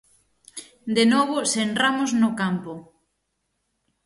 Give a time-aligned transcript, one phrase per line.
[0.95, 2.73] De novo sen Ramos no campo.